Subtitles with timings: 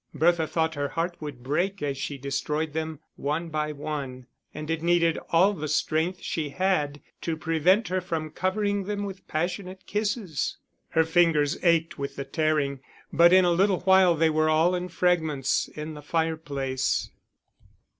[0.15, 4.81] Bertha thought her heart would break as she destroyed them one by one, and it
[4.81, 10.57] needed all the strength she had to prevent her from covering them with passionate kisses.
[10.89, 12.79] Her fingers ached with the tearing,
[13.13, 17.11] but in a little while they were all in fragments in the fireplace.